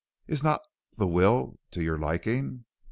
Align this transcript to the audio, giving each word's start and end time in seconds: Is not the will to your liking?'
Is 0.25 0.41
not 0.41 0.61
the 0.97 1.05
will 1.05 1.59
to 1.69 1.83
your 1.83 1.99
liking?' 1.99 2.65